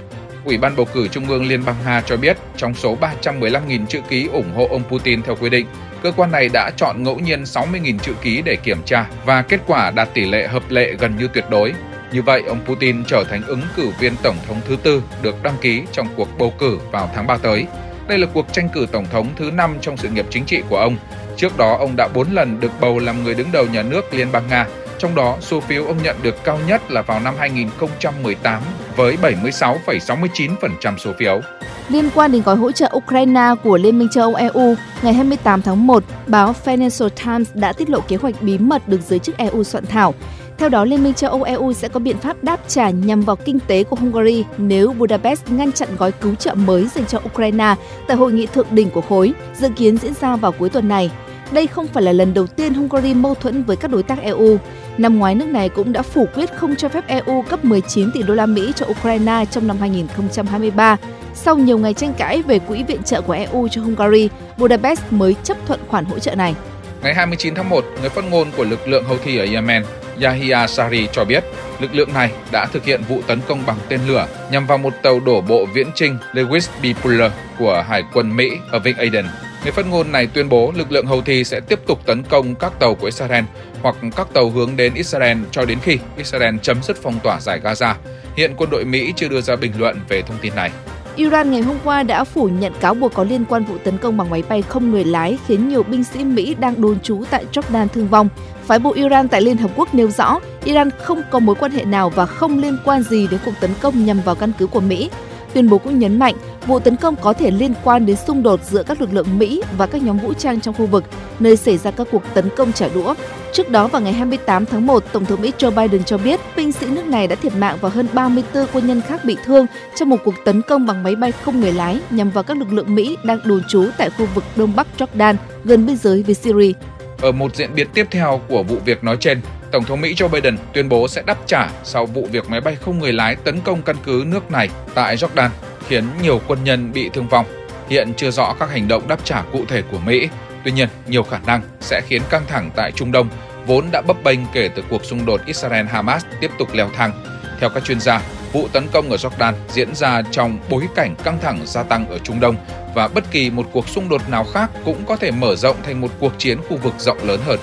Ủy 0.45 0.59
ban 0.59 0.77
bầu 0.77 0.87
cử 0.95 1.09
Trung 1.09 1.29
ương 1.29 1.47
Liên 1.49 1.65
bang 1.65 1.77
Nga 1.85 2.03
cho 2.07 2.17
biết 2.17 2.37
trong 2.57 2.75
số 2.75 2.97
315.000 3.01 3.87
chữ 3.87 4.01
ký 4.09 4.29
ủng 4.33 4.53
hộ 4.55 4.67
ông 4.71 4.83
Putin 4.89 5.23
theo 5.23 5.37
quy 5.37 5.51
định, 5.51 5.67
cơ 6.03 6.13
quan 6.17 6.33
này 6.33 6.49
đã 6.53 6.71
chọn 6.77 7.03
ngẫu 7.03 7.19
nhiên 7.19 7.43
60.000 7.43 7.99
chữ 7.99 8.13
ký 8.23 8.43
để 8.43 8.57
kiểm 8.57 8.83
tra 8.85 9.07
và 9.25 9.43
kết 9.43 9.61
quả 9.67 9.91
đạt 9.91 10.09
tỷ 10.15 10.25
lệ 10.25 10.47
hợp 10.47 10.63
lệ 10.71 10.95
gần 10.99 11.17
như 11.19 11.29
tuyệt 11.35 11.45
đối. 11.51 11.75
Như 12.13 12.23
vậy, 12.23 12.43
ông 12.49 12.61
Putin 12.67 13.05
trở 13.05 13.25
thành 13.31 13.43
ứng 13.47 13.63
cử 13.77 13.91
viên 14.01 14.17
tổng 14.23 14.37
thống 14.49 14.61
thứ 14.69 14.77
tư 14.83 15.03
được 15.23 15.43
đăng 15.43 15.57
ký 15.61 15.83
trong 15.93 16.09
cuộc 16.17 16.29
bầu 16.39 16.55
cử 16.59 16.79
vào 16.93 17.11
tháng 17.15 17.27
3 17.27 17.37
tới. 17.37 17.67
Đây 18.09 18.19
là 18.19 18.27
cuộc 18.33 18.53
tranh 18.53 18.69
cử 18.69 18.87
tổng 18.93 19.07
thống 19.13 19.29
thứ 19.37 19.51
năm 19.51 19.77
trong 19.81 19.97
sự 19.97 20.09
nghiệp 20.09 20.27
chính 20.31 20.45
trị 20.45 20.63
của 20.69 20.77
ông. 20.77 20.97
Trước 21.37 21.59
đó, 21.59 21.77
ông 21.79 21.95
đã 21.97 22.09
4 22.15 22.33
lần 22.33 22.61
được 22.61 22.71
bầu 22.81 22.99
làm 22.99 23.25
người 23.25 23.35
đứng 23.35 23.53
đầu 23.53 23.67
nhà 23.67 23.83
nước 23.83 24.15
Liên 24.15 24.33
bang 24.33 24.49
Nga, 24.51 24.67
trong 24.99 25.15
đó 25.15 25.37
số 25.41 25.61
phiếu 25.61 25.85
ông 25.85 26.03
nhận 26.03 26.17
được 26.23 26.45
cao 26.45 26.59
nhất 26.69 26.91
là 26.91 27.03
vào 27.03 27.21
năm 27.21 27.35
2018 27.39 28.63
với 28.97 29.17
76,69% 29.23 30.97
số 30.99 31.13
phiếu. 31.19 31.41
Liên 31.89 32.11
quan 32.15 32.33
đến 32.33 32.43
gói 32.43 32.57
hỗ 32.57 32.73
trợ 32.73 32.91
Ukraine 32.97 33.55
của 33.63 33.77
Liên 33.77 33.99
minh 33.99 34.09
châu 34.09 34.25
Âu 34.25 34.35
EU, 34.35 34.75
ngày 35.03 35.15
28 35.15 35.63
tháng 35.63 35.87
1, 35.87 36.05
báo 36.27 36.55
Financial 36.65 37.09
Times 37.09 37.49
đã 37.55 37.73
tiết 37.73 37.91
lộ 37.91 38.01
kế 38.01 38.17
hoạch 38.17 38.43
bí 38.43 38.59
mật 38.59 38.89
được 38.89 39.01
giới 39.09 39.19
chức 39.19 39.37
EU 39.37 39.65
soạn 39.65 39.87
thảo. 39.87 40.15
Theo 40.59 40.69
đó, 40.69 40.85
Liên 40.85 41.05
minh 41.05 41.15
châu 41.15 41.31
Âu 41.31 41.43
EU 41.43 41.73
sẽ 41.73 41.89
có 41.89 42.01
biện 42.01 42.19
pháp 42.19 42.45
đáp 42.45 42.61
trả 42.69 42.91
nhằm 42.91 43.21
vào 43.21 43.37
kinh 43.37 43.59
tế 43.61 43.85
của 43.85 43.97
Hungary 43.97 44.45
nếu 44.59 44.93
Budapest 44.93 45.51
ngăn 45.51 45.73
chặn 45.73 45.89
gói 45.99 46.13
cứu 46.13 46.35
trợ 46.35 46.55
mới 46.55 46.89
dành 46.95 47.07
cho 47.07 47.21
Ukraine 47.27 47.75
tại 48.09 48.17
hội 48.17 48.33
nghị 48.33 48.47
thượng 48.47 48.67
đỉnh 48.71 48.91
của 48.91 49.01
khối, 49.01 49.33
dự 49.55 49.69
kiến 49.77 49.97
diễn 49.97 50.13
ra 50.21 50.37
vào 50.37 50.53
cuối 50.53 50.71
tuần 50.71 50.89
này. 50.89 51.11
Đây 51.53 51.67
không 51.67 51.87
phải 51.87 52.03
là 52.03 52.13
lần 52.13 52.35
đầu 52.35 52.47
tiên 52.47 52.75
Hungary 52.75 53.15
mâu 53.15 53.35
thuẫn 53.35 53.63
với 53.63 53.77
các 53.77 53.91
đối 53.91 54.03
tác 54.03 54.19
EU. 54.23 54.59
Năm 54.99 55.19
ngoái 55.19 55.35
nước 55.35 55.49
này 55.49 55.69
cũng 55.69 55.93
đã 55.93 56.03
phủ 56.03 56.27
quyết 56.35 56.51
không 56.57 56.77
cho 56.77 56.89
phép 56.89 57.07
EU 57.07 57.43
cấp 57.43 57.65
19 57.65 58.11
tỷ 58.15 58.23
đô 58.23 58.35
la 58.35 58.47
Mỹ 58.47 58.73
cho 58.77 58.87
Ukraine 58.87 59.45
trong 59.51 59.67
năm 59.67 59.77
2023. 59.81 60.97
Sau 61.35 61.57
nhiều 61.57 61.79
ngày 61.79 61.95
tranh 61.95 62.15
cãi 62.19 62.43
về 62.43 62.59
quỹ 62.59 62.83
viện 62.83 63.03
trợ 63.03 63.21
của 63.21 63.33
EU 63.33 63.69
cho 63.69 63.83
Hungary, 63.83 64.29
Budapest 64.57 65.01
mới 65.11 65.35
chấp 65.43 65.57
thuận 65.67 65.81
khoản 65.89 66.05
hỗ 66.05 66.19
trợ 66.19 66.35
này. 66.35 66.55
Ngày 67.03 67.15
29 67.15 67.55
tháng 67.55 67.69
1, 67.69 67.85
người 68.01 68.11
phát 68.11 68.25
ngôn 68.31 68.49
của 68.57 68.65
lực 68.65 68.89
lượng 68.89 69.05
Houthi 69.05 69.39
ở 69.39 69.47
Yemen, 69.53 69.85
Yahya 70.23 70.67
Sari 70.67 71.09
cho 71.13 71.25
biết 71.25 71.45
lực 71.81 71.95
lượng 71.95 72.13
này 72.15 72.31
đã 72.53 72.67
thực 72.67 72.85
hiện 72.85 73.03
vụ 73.09 73.21
tấn 73.27 73.41
công 73.49 73.67
bằng 73.67 73.77
tên 73.89 74.01
lửa 74.07 74.27
nhằm 74.51 74.67
vào 74.67 74.79
một 74.79 74.93
tàu 75.03 75.21
đổ 75.21 75.41
bộ 75.41 75.67
viễn 75.75 75.87
trinh 75.95 76.19
Lewis 76.33 76.69
B. 76.83 77.03
Puller 77.03 77.33
của 77.59 77.85
Hải 77.89 78.03
quân 78.13 78.37
Mỹ 78.37 78.51
ở 78.71 78.79
Vịnh 78.79 78.97
Aden. 78.97 79.25
Người 79.65 79.73
phát 79.73 79.87
ngôn 79.87 80.13
này 80.13 80.27
tuyên 80.27 80.49
bố 80.49 80.73
lực 80.77 80.93
lượng 80.93 81.07
Houthi 81.07 81.45
sẽ 81.45 81.61
tiếp 81.61 81.81
tục 81.87 82.07
tấn 82.07 82.23
công 82.23 82.55
các 82.55 82.73
tàu 82.81 82.95
của 82.95 83.07
Israel 83.07 83.45
hoặc 83.83 83.97
các 84.17 84.27
tàu 84.35 84.51
hướng 84.51 84.77
đến 84.77 84.95
Israel 84.95 85.39
cho 85.51 85.65
đến 85.65 85.79
khi 85.83 85.99
Israel 86.17 86.55
chấm 86.63 86.83
dứt 86.83 86.97
phong 87.03 87.19
tỏa 87.23 87.41
giải 87.41 87.61
Gaza. 87.65 87.95
Hiện 88.37 88.55
quân 88.57 88.71
đội 88.71 88.85
Mỹ 88.85 89.13
chưa 89.17 89.29
đưa 89.29 89.41
ra 89.41 89.57
bình 89.57 89.73
luận 89.79 90.01
về 90.09 90.23
thông 90.23 90.37
tin 90.41 90.55
này. 90.57 90.71
Iran 91.17 91.51
ngày 91.51 91.61
hôm 91.61 91.77
qua 91.85 92.03
đã 92.03 92.25
phủ 92.25 92.49
nhận 92.49 92.73
cáo 92.81 92.95
buộc 92.95 93.15
có 93.15 93.25
liên 93.25 93.45
quan 93.45 93.65
vụ 93.65 93.79
tấn 93.85 93.99
công 93.99 94.17
bằng 94.17 94.31
máy 94.31 94.43
bay 94.49 94.63
không 94.63 94.91
người 94.91 95.05
lái 95.05 95.39
khiến 95.47 95.69
nhiều 95.69 95.83
binh 95.83 96.05
sĩ 96.05 96.25
Mỹ 96.25 96.55
đang 96.55 96.81
đồn 96.81 97.01
trú 97.01 97.25
tại 97.31 97.45
Jordan 97.53 97.89
thương 97.89 98.09
vong. 98.09 98.29
Phái 98.65 98.79
bộ 98.79 98.93
Iran 98.93 99.29
tại 99.29 99.43
Liên 99.43 99.57
Hợp 99.57 99.71
Quốc 99.77 99.95
nêu 99.95 100.11
rõ 100.11 100.41
Iran 100.65 100.91
không 100.91 101.23
có 101.31 101.39
mối 101.39 101.55
quan 101.55 101.73
hệ 101.73 101.85
nào 101.85 102.11
và 102.11 102.27
không 102.27 102.59
liên 102.59 102.79
quan 102.85 103.03
gì 103.03 103.27
đến 103.31 103.41
cuộc 103.45 103.55
tấn 103.61 103.71
công 103.81 104.07
nhằm 104.07 104.21
vào 104.21 104.35
căn 104.35 104.53
cứ 104.59 104.67
của 104.67 104.81
Mỹ. 104.81 105.11
Tuyên 105.55 105.69
bố 105.69 105.79
cũng 105.79 105.99
nhấn 105.99 106.19
mạnh 106.19 106.35
vụ 106.67 106.79
tấn 106.79 106.97
công 106.97 107.17
có 107.17 107.33
thể 107.33 107.51
liên 107.51 107.75
quan 107.85 108.07
đến 108.07 108.17
xung 108.27 108.43
đột 108.43 108.61
giữa 108.65 108.83
các 108.83 109.01
lực 109.01 109.13
lượng 109.13 109.39
Mỹ 109.39 109.63
và 109.79 109.87
các 109.87 110.03
nhóm 110.03 110.19
vũ 110.19 110.35
trang 110.35 110.61
trong 110.61 110.75
khu 110.75 110.87
vực, 110.87 111.05
nơi 111.41 111.57
xảy 111.57 111.79
ra 111.79 111.91
các 111.91 112.07
cuộc 112.11 112.23
tấn 112.35 112.49
công 112.57 112.73
trả 112.73 112.89
đũa. 112.89 113.15
Trước 113.53 113.71
đó 113.71 113.89
vào 113.89 114.03
ngày 114.03 114.13
28 114.13 114.67
tháng 114.67 114.87
1, 114.87 115.05
Tổng 115.13 115.25
thống 115.25 115.43
Mỹ 115.43 115.53
Joe 115.59 115.71
Biden 115.71 116.05
cho 116.05 116.19
biết 116.19 116.41
binh 116.57 116.73
sĩ 116.73 116.87
nước 116.87 117.07
này 117.07 117.27
đã 117.27 117.37
thiệt 117.37 117.53
mạng 117.57 117.79
và 117.81 117.89
hơn 117.89 118.07
34 118.13 118.67
quân 118.73 118.87
nhân 118.87 119.01
khác 119.01 119.25
bị 119.25 119.37
thương 119.45 119.67
trong 119.97 120.09
một 120.09 120.17
cuộc 120.25 120.35
tấn 120.45 120.63
công 120.63 120.87
bằng 120.87 121.03
máy 121.03 121.17
bay 121.17 121.33
không 121.33 121.61
người 121.61 121.73
lái 121.73 122.01
nhằm 122.11 122.31
vào 122.31 122.45
các 122.45 122.57
lực 122.57 122.73
lượng 122.73 122.95
Mỹ 122.95 123.17
đang 123.25 123.39
đồn 123.45 123.63
trú 123.69 123.85
tại 123.99 124.11
khu 124.11 124.27
vực 124.35 124.45
Đông 124.57 124.73
Bắc 124.77 124.87
Jordan, 124.99 125.35
gần 125.65 125.87
biên 125.87 125.97
giới 125.97 126.23
với 126.23 126.35
Syria. 126.35 126.73
Ở 127.21 127.33
một 127.33 127.57
diễn 127.57 127.75
biến 127.75 127.87
tiếp 127.95 128.07
theo 128.11 128.41
của 128.49 128.63
vụ 128.63 128.77
việc 128.85 129.05
nói 129.05 129.17
trên, 129.21 129.41
Tổng 129.75 129.85
thống 129.85 130.01
Mỹ 130.01 130.15
Joe 130.15 130.29
Biden 130.29 130.57
tuyên 130.73 130.89
bố 130.89 131.09
sẽ 131.09 131.23
đáp 131.27 131.39
trả 131.47 131.69
sau 131.85 132.07
vụ 132.07 132.29
việc 132.33 132.51
máy 132.51 132.61
bay 132.61 132.77
không 132.81 132.99
người 132.99 133.13
lái 133.13 133.37
tấn 133.37 133.61
công 133.61 133.83
căn 133.83 133.97
cứ 134.05 134.25
nước 134.27 134.51
này 134.51 134.69
tại 134.95 135.17
Jordan, 135.17 135.49
khiến 135.89 136.05
nhiều 136.23 136.41
quân 136.47 136.65
nhân 136.65 136.93
bị 136.93 137.11
thương 137.13 137.29
vong. 137.29 137.47
Hiện 137.89 138.15
chưa 138.17 138.31
rõ 138.31 138.55
các 138.61 138.71
hành 138.71 138.89
động 138.89 139.09
đáp 139.09 139.25
trả 139.25 139.43
cụ 139.53 139.65
thể 139.69 139.83
của 139.83 139.99
Mỹ, 139.99 140.29
tuy 140.65 140.73
nhiên 140.73 140.89
nhiều 141.07 141.23
khả 141.23 141.39
năng 141.47 141.63
sẽ 141.81 142.01
khiến 142.09 142.23
căng 142.31 142.43
thẳng 142.49 142.71
tại 142.77 142.93
Trung 142.93 143.13
Đông 143.13 143.29
vốn 143.67 143.85
đã 143.93 144.03
bấp 144.07 144.17
bênh 144.25 144.39
kể 144.53 144.69
từ 144.75 144.83
cuộc 144.91 145.05
xung 145.05 145.27
đột 145.27 145.41
Israel-Hamas 145.47 146.21
tiếp 146.41 146.51
tục 146.59 146.69
leo 146.75 146.91
thang. 146.97 147.13
Theo 147.61 147.71
các 147.71 147.85
chuyên 147.85 148.01
gia, 148.01 148.23
vụ 148.53 148.69
tấn 148.73 148.87
công 148.93 149.11
ở 149.11 149.17
Jordan 149.17 149.53
diễn 149.69 149.95
ra 149.95 150.23
trong 150.31 150.59
bối 150.71 150.83
cảnh 150.95 151.15
căng 151.25 151.39
thẳng 151.43 151.61
gia 151.65 151.83
tăng 151.83 152.09
ở 152.09 152.19
Trung 152.19 152.41
Đông 152.41 152.57
và 152.95 153.09
bất 153.09 153.31
kỳ 153.31 153.51
một 153.51 153.67
cuộc 153.73 153.89
xung 153.89 154.09
đột 154.09 154.29
nào 154.29 154.45
khác 154.45 154.71
cũng 154.85 155.05
có 155.07 155.17
thể 155.17 155.31
mở 155.31 155.57
rộng 155.57 155.77
thành 155.83 156.01
một 156.01 156.11
cuộc 156.21 156.33
chiến 156.39 156.59
khu 156.69 156.77
vực 156.77 156.95
rộng 156.99 157.19
lớn 157.25 157.41
hơn. 157.47 157.59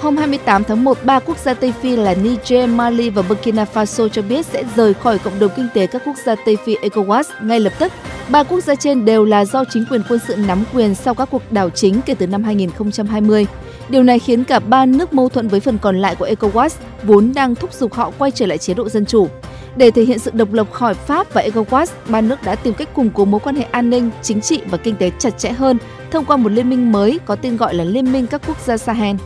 Hôm 0.00 0.16
28 0.16 0.64
tháng 0.64 0.84
1, 0.84 0.98
ba 1.04 1.20
quốc 1.20 1.38
gia 1.38 1.54
Tây 1.54 1.72
Phi 1.82 1.96
là 1.96 2.14
Niger, 2.14 2.70
Mali 2.70 3.10
và 3.10 3.22
Burkina 3.22 3.66
Faso 3.74 4.08
cho 4.08 4.22
biết 4.22 4.46
sẽ 4.46 4.64
rời 4.76 4.94
khỏi 4.94 5.18
cộng 5.18 5.38
đồng 5.38 5.50
kinh 5.56 5.68
tế 5.74 5.86
các 5.86 6.02
quốc 6.06 6.16
gia 6.24 6.34
Tây 6.34 6.56
Phi 6.64 6.76
ECOWAS 6.76 7.24
ngay 7.42 7.60
lập 7.60 7.72
tức. 7.78 7.92
Ba 8.28 8.42
quốc 8.42 8.60
gia 8.60 8.74
trên 8.74 9.04
đều 9.04 9.24
là 9.24 9.44
do 9.44 9.64
chính 9.64 9.84
quyền 9.90 10.02
quân 10.08 10.20
sự 10.28 10.36
nắm 10.36 10.64
quyền 10.74 10.94
sau 10.94 11.14
các 11.14 11.28
cuộc 11.30 11.42
đảo 11.52 11.70
chính 11.70 12.00
kể 12.06 12.14
từ 12.14 12.26
năm 12.26 12.44
2020. 12.44 13.46
Điều 13.88 14.02
này 14.02 14.18
khiến 14.18 14.44
cả 14.44 14.58
ba 14.58 14.86
nước 14.86 15.12
mâu 15.12 15.28
thuẫn 15.28 15.48
với 15.48 15.60
phần 15.60 15.78
còn 15.78 15.98
lại 15.98 16.14
của 16.14 16.26
ECOWAS, 16.26 16.70
vốn 17.02 17.32
đang 17.34 17.54
thúc 17.54 17.72
giục 17.72 17.94
họ 17.94 18.12
quay 18.18 18.30
trở 18.30 18.46
lại 18.46 18.58
chế 18.58 18.74
độ 18.74 18.88
dân 18.88 19.06
chủ. 19.06 19.28
Để 19.76 19.90
thể 19.90 20.02
hiện 20.02 20.18
sự 20.18 20.30
độc 20.34 20.52
lập 20.52 20.72
khỏi 20.72 20.94
Pháp 20.94 21.34
và 21.34 21.42
ECOWAS, 21.42 21.86
ba 22.08 22.20
nước 22.20 22.42
đã 22.42 22.54
tìm 22.54 22.74
cách 22.74 22.94
củng 22.94 23.10
cố 23.10 23.24
mối 23.24 23.40
quan 23.40 23.56
hệ 23.56 23.62
an 23.70 23.90
ninh, 23.90 24.10
chính 24.22 24.40
trị 24.40 24.60
và 24.70 24.78
kinh 24.78 24.96
tế 24.96 25.10
chặt 25.18 25.38
chẽ 25.38 25.50
hơn 25.50 25.78
thông 26.10 26.24
qua 26.24 26.36
một 26.36 26.52
liên 26.52 26.70
minh 26.70 26.92
mới 26.92 27.18
có 27.26 27.36
tên 27.36 27.56
gọi 27.56 27.74
là 27.74 27.84
Liên 27.84 28.12
minh 28.12 28.26
các 28.26 28.42
quốc 28.46 28.56
gia 28.66 28.76
Sahel. 28.76 29.16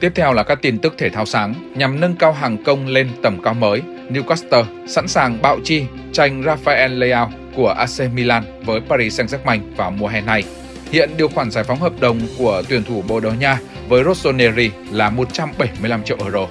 Tiếp 0.00 0.12
theo 0.14 0.32
là 0.32 0.42
các 0.42 0.62
tin 0.62 0.78
tức 0.78 0.94
thể 0.98 1.10
thao 1.10 1.26
sáng 1.26 1.54
nhằm 1.74 2.00
nâng 2.00 2.16
cao 2.16 2.32
hàng 2.32 2.62
công 2.64 2.86
lên 2.86 3.08
tầm 3.22 3.42
cao 3.42 3.54
mới. 3.54 3.82
Newcastle 4.10 4.64
sẵn 4.86 5.08
sàng 5.08 5.42
bạo 5.42 5.58
chi 5.64 5.84
tranh 6.12 6.42
Rafael 6.42 6.98
Leao 6.98 7.32
của 7.56 7.68
AC 7.68 8.12
Milan 8.14 8.44
với 8.64 8.80
Paris 8.88 9.20
Saint-Germain 9.20 9.60
vào 9.76 9.90
mùa 9.90 10.06
hè 10.06 10.20
này. 10.20 10.44
Hiện 10.92 11.10
điều 11.16 11.28
khoản 11.28 11.50
giải 11.50 11.64
phóng 11.64 11.80
hợp 11.80 11.92
đồng 12.00 12.20
của 12.38 12.62
tuyển 12.68 12.84
thủ 12.84 13.02
Bồ 13.08 13.20
Đào 13.20 13.34
Nha 13.34 13.60
với 13.88 14.04
Rossoneri 14.04 14.70
là 14.92 15.10
175 15.10 16.02
triệu 16.04 16.16
euro. 16.22 16.46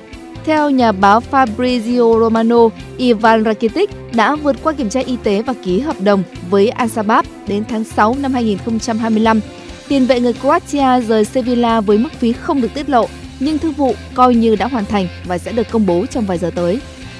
Theo 0.45 0.69
nhà 0.69 0.91
báo 0.91 1.21
Fabrizio 1.31 2.19
Romano, 2.19 2.69
Ivan 2.97 3.43
Rakitic 3.43 3.89
đã 4.13 4.35
vượt 4.35 4.55
qua 4.63 4.73
kiểm 4.73 4.89
tra 4.89 4.99
y 4.99 5.17
tế 5.23 5.41
và 5.41 5.53
ký 5.63 5.79
hợp 5.79 5.95
đồng 6.01 6.23
với 6.49 6.71
Al-Shabaab 6.77 7.23
đến 7.47 7.63
tháng 7.69 7.83
6 7.83 8.15
năm 8.21 8.33
2025. 8.33 9.39
Tiền 9.87 10.05
vệ 10.05 10.19
người 10.19 10.33
Croatia 10.33 11.01
rời 11.07 11.25
Sevilla 11.25 11.81
với 11.81 11.97
mức 11.97 12.13
phí 12.13 12.33
không 12.33 12.61
được 12.61 12.73
tiết 12.73 12.89
lộ 12.89 13.07
nhưng 13.39 13.57
thương 13.57 13.73
vụ 13.73 13.95
coi 14.13 14.35
như 14.35 14.55
đã 14.55 14.67
hoàn 14.67 14.85
thành 14.85 15.07
và 15.25 15.37
sẽ 15.37 15.51
được 15.51 15.69
công 15.71 15.85
bố 15.85 16.05
trong 16.05 16.25
vài 16.25 16.37
giờ 16.37 16.51
tới. 16.55 16.79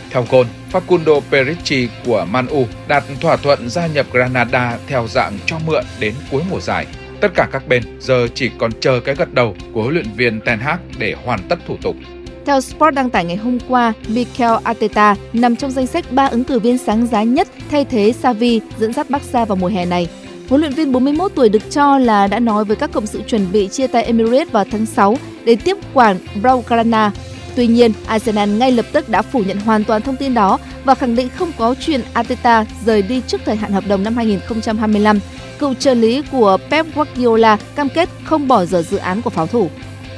Theo 0.10 0.26
Goal, 0.30 0.46
Facundo 0.72 1.22
Perici 1.32 1.88
của 2.06 2.26
Man 2.32 2.48
U 2.48 2.66
đạt 2.88 3.04
thỏa 3.22 3.36
thuận 3.36 3.70
gia 3.70 3.88
nhập 3.88 4.06
Granada 4.12 4.78
theo 4.88 5.08
dạng 5.08 5.38
cho 5.46 5.60
mượn 5.68 5.84
đến 6.00 6.14
cuối 6.32 6.42
mùa 6.50 6.60
giải. 6.60 6.86
Tất 7.22 7.32
cả 7.36 7.48
các 7.52 7.68
bên 7.68 7.84
giờ 8.00 8.28
chỉ 8.34 8.50
còn 8.58 8.72
chờ 8.80 9.00
cái 9.00 9.16
gật 9.16 9.34
đầu 9.34 9.56
của 9.74 9.82
huấn 9.82 9.94
luyện 9.94 10.08
viên 10.16 10.42
Ten 10.42 10.60
Hag 10.60 10.78
để 10.98 11.16
hoàn 11.26 11.40
tất 11.50 11.60
thủ 11.68 11.78
tục. 11.82 11.96
Theo 12.46 12.62
Sport 12.62 12.96
đăng 12.96 13.10
tải 13.10 13.26
ngày 13.26 13.36
hôm 13.36 13.58
qua, 13.68 13.94
Mikel 14.08 14.52
Arteta 14.64 15.16
nằm 15.34 15.56
trong 15.56 15.72
danh 15.72 15.88
sách 15.88 16.12
3 16.12 16.28
ứng 16.28 16.44
cử 16.44 16.60
viên 16.60 16.78
sáng 16.78 17.08
giá 17.08 17.24
nhất 17.24 17.48
thay 17.72 17.86
thế 17.86 18.14
Xavi 18.22 18.62
dẫn 18.78 18.94
dắt 18.94 19.10
Barca 19.10 19.46
vào 19.46 19.56
mùa 19.56 19.68
hè 19.68 19.86
này. 19.86 20.08
Huấn 20.50 20.62
luyện 20.62 20.74
viên 20.74 20.92
41 20.92 21.32
tuổi 21.36 21.50
được 21.50 21.70
cho 21.70 21.98
là 21.98 22.28
đã 22.28 22.40
nói 22.40 22.66
với 22.66 22.76
các 22.76 22.92
cộng 22.92 23.06
sự 23.06 23.22
chuẩn 23.28 23.52
bị 23.52 23.68
chia 23.68 23.88
tay 23.88 24.04
Emirates 24.04 24.52
vào 24.52 24.66
tháng 24.72 24.86
6 24.86 25.18
để 25.48 25.56
tiếp 25.64 25.78
quản 25.94 26.18
Blaugrana. 26.42 27.12
Tuy 27.56 27.68
nhiên, 27.68 27.92
Arsenal 28.08 28.50
ngay 28.50 28.72
lập 28.72 28.86
tức 28.92 29.10
đã 29.10 29.22
phủ 29.22 29.44
nhận 29.48 29.60
hoàn 29.60 29.84
toàn 29.84 30.02
thông 30.02 30.16
tin 30.16 30.34
đó 30.34 30.60
và 30.84 30.96
khẳng 30.96 31.16
định 31.16 31.30
không 31.36 31.52
có 31.58 31.76
chuyện 31.80 32.02
Arteta 32.14 32.66
rời 32.86 33.02
đi 33.02 33.22
trước 33.28 33.42
thời 33.46 33.56
hạn 33.56 33.72
hợp 33.72 33.84
đồng 33.88 34.04
năm 34.04 34.16
2025. 34.16 35.20
Cựu 35.60 35.74
trợ 35.74 35.94
lý 35.94 36.24
của 36.32 36.58
Pep 36.70 36.86
Guardiola 36.96 37.58
cam 37.76 37.90
kết 37.90 38.10
không 38.24 38.48
bỏ 38.48 38.66
dở 38.66 38.82
dự 38.82 38.98
án 38.98 39.22
của 39.22 39.30
pháo 39.30 39.48
thủ. 39.48 39.70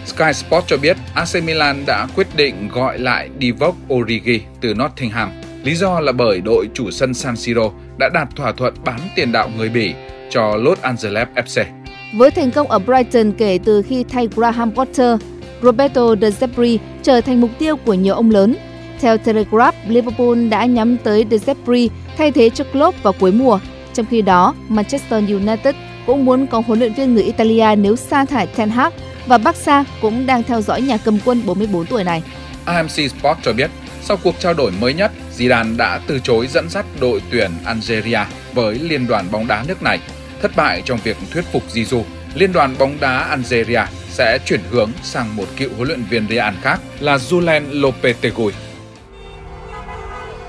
Sky 0.06 0.34
Sports 0.34 0.68
cho 0.68 0.78
biết 0.78 0.98
AC 1.14 1.44
Milan 1.44 1.84
đã 1.88 2.08
quyết 2.16 2.28
định 2.36 2.70
gọi 2.74 3.00
lại 3.00 3.30
Divock 3.42 3.78
Origi 3.94 4.42
từ 4.62 4.74
Nottingham. 4.74 5.32
Lý 5.64 5.76
do 5.76 6.00
là 6.00 6.12
bởi 6.12 6.42
đội 6.42 6.70
chủ 6.74 6.92
sân 6.92 7.14
San 7.14 7.36
Siro 7.36 7.72
đã 7.98 8.10
đạt 8.14 8.28
thỏa 8.36 8.52
thuận 8.52 8.74
bán 8.86 9.00
tiền 9.16 9.32
đạo 9.32 9.50
người 9.58 9.70
Bỉ 9.70 9.94
cho 10.30 10.56
Los 10.56 10.80
Angeles 10.82 11.28
FC. 11.36 11.79
Với 12.14 12.32
thành 12.32 12.52
công 12.52 12.68
ở 12.68 12.80
Brighton 12.80 13.32
kể 13.32 13.60
từ 13.66 13.82
khi 13.82 14.04
thay 14.04 14.28
Graham 14.36 14.72
Potter, 14.76 15.20
Roberto 15.62 16.16
De 16.22 16.30
Zerbi 16.30 16.78
trở 17.04 17.22
thành 17.22 17.42
mục 17.42 17.50
tiêu 17.60 17.76
của 17.76 17.94
nhiều 17.94 18.14
ông 18.14 18.32
lớn. 18.32 18.56
Theo 19.00 19.18
Telegraph, 19.18 19.76
Liverpool 19.88 20.48
đã 20.50 20.66
nhắm 20.66 20.98
tới 20.98 21.26
De 21.32 21.38
Zerbi 21.38 21.90
thay 22.18 22.32
thế 22.32 22.50
cho 22.50 22.64
Klopp 22.64 23.04
vào 23.04 23.14
cuối 23.20 23.32
mùa. 23.32 23.60
Trong 23.94 24.06
khi 24.10 24.22
đó, 24.22 24.56
Manchester 24.68 25.30
United 25.30 25.76
cũng 26.06 26.26
muốn 26.26 26.48
có 26.48 26.64
huấn 26.68 26.80
luyện 26.80 26.94
viên 26.94 27.14
người 27.14 27.24
Italia 27.24 27.76
nếu 27.76 27.96
sa 27.96 28.26
thải 28.26 28.48
Ten 28.48 28.70
Hag 28.70 28.94
và 29.28 29.38
Barca 29.38 29.84
cũng 30.02 30.26
đang 30.26 30.44
theo 30.44 30.62
dõi 30.62 30.82
nhà 30.82 30.98
cầm 30.98 31.18
quân 31.26 31.42
44 31.46 31.86
tuổi 31.86 32.04
này. 32.04 32.24
AMC 32.66 32.90
Sport 32.90 33.38
cho 33.42 33.54
biết 33.54 33.72
Sau 34.02 34.18
cuộc 34.24 34.40
trao 34.40 34.54
đổi 34.54 34.72
mới 34.72 34.94
nhất, 34.94 35.12
Zidane 35.38 35.78
đã 35.78 36.02
từ 36.08 36.20
chối 36.20 36.48
dẫn 36.48 36.70
dắt 36.70 36.86
đội 37.00 37.22
tuyển 37.32 37.52
Algeria 37.66 38.20
với 38.54 38.80
liên 38.80 39.08
đoàn 39.08 39.26
bóng 39.32 39.48
đá 39.48 39.64
nước 39.68 39.84
này. 39.84 40.00
Thất 40.42 40.52
bại 40.56 40.82
trong 40.86 41.00
việc 41.04 41.18
thuyết 41.32 41.46
phục 41.52 41.64
Zizou, 41.74 42.04
liên 42.36 42.54
đoàn 42.54 42.76
bóng 42.80 42.98
đá 43.00 43.18
Algeria 43.18 43.82
sẽ 44.10 44.40
chuyển 44.46 44.60
hướng 44.70 44.92
sang 45.04 45.36
một 45.36 45.46
cựu 45.58 45.70
huấn 45.76 45.88
luyện 45.88 46.04
viên 46.10 46.28
Real 46.30 46.54
khác 46.62 46.80
là 47.00 47.18
Julen 47.18 47.62
Lopetegui. 47.72 48.52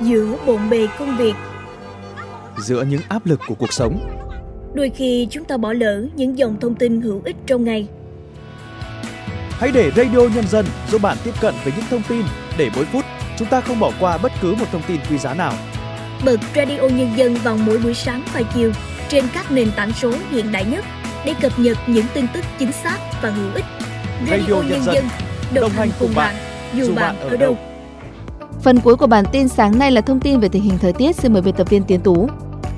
Giữa 0.01 0.37
bộn 0.47 0.71
bề 0.71 0.87
công 0.99 1.17
việc, 1.17 1.35
giữa 2.59 2.83
những 2.83 3.01
áp 3.09 3.27
lực 3.27 3.41
của 3.47 3.55
cuộc 3.55 3.73
sống, 3.73 4.01
đôi 4.75 4.91
khi 4.97 5.29
chúng 5.31 5.45
ta 5.45 5.57
bỏ 5.57 5.73
lỡ 5.73 6.03
những 6.17 6.39
dòng 6.39 6.61
thông 6.61 6.75
tin 6.75 7.01
hữu 7.01 7.23
ích 7.25 7.37
trong 7.47 7.65
ngày. 7.65 7.87
Hãy 9.51 9.71
để 9.75 9.91
Radio 9.97 10.21
Nhân 10.35 10.49
dân 10.49 10.67
giúp 10.91 11.03
bạn 11.03 11.17
tiếp 11.25 11.35
cận 11.41 11.55
với 11.65 11.73
những 11.77 11.87
thông 11.91 12.03
tin 12.09 12.23
để 12.59 12.71
mỗi 12.77 12.85
phút 12.85 13.05
chúng 13.39 13.49
ta 13.49 13.61
không 13.61 13.81
bỏ 13.81 13.93
qua 14.01 14.19
bất 14.19 14.33
cứ 14.41 14.55
một 14.55 14.67
thông 14.73 14.83
tin 14.89 15.01
quý 15.11 15.19
giá 15.19 15.35
nào. 15.35 15.53
Bật 16.25 16.41
Radio 16.57 16.81
Nhân 16.81 17.11
dân 17.17 17.35
vào 17.35 17.57
mỗi 17.57 17.79
buổi 17.79 17.95
sáng 17.95 18.23
và 18.33 18.43
chiều 18.55 18.73
trên 19.11 19.25
các 19.35 19.53
nền 19.53 19.71
tảng 19.77 19.93
số 19.93 20.13
hiện 20.31 20.53
đại 20.53 20.65
nhất 20.65 20.85
để 21.25 21.35
cập 21.41 21.59
nhật 21.59 21.79
những 21.87 22.07
tin 22.15 22.27
tức 22.35 22.45
chính 22.59 22.73
xác 22.73 22.99
và 23.23 23.31
hữu 23.31 23.55
ích. 23.55 23.65
Radio, 24.31 24.37
Radio 24.39 24.69
Nhân, 24.69 24.83
dân, 24.85 25.05
đồng, 25.55 25.63
đồng 25.63 25.71
hành 25.71 25.91
cùng 26.01 26.15
bạn, 26.15 26.35
dù, 26.75 26.85
dù 26.85 26.95
bạn 26.95 27.17
ở 27.21 27.37
đâu. 27.37 27.59
Phần 28.63 28.81
cuối 28.81 28.97
của 28.97 29.07
bản 29.07 29.25
tin 29.33 29.49
sáng 29.49 29.79
nay 29.79 29.91
là 29.91 30.01
thông 30.01 30.21
tin 30.21 30.41
về 30.41 30.49
tình 30.49 30.63
hình 30.63 30.79
thời 30.79 30.93
tiết. 30.93 31.17
Xin 31.17 31.33
mời 31.33 31.43
biên 31.43 31.55
tập 31.55 31.71
viên 31.71 31.83
Tiến 31.83 32.01
Tú. 32.01 32.29